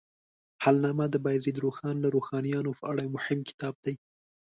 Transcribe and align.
حالنامه 0.63 1.05
د 1.09 1.15
بایزید 1.25 1.57
روښان 1.65 1.95
او 2.05 2.13
روښانیانو 2.15 2.71
په 2.79 2.83
اړه 2.91 3.01
یو 3.05 3.13
مهم 3.17 3.39
کتاب 3.49 3.75
دی. 3.85 3.95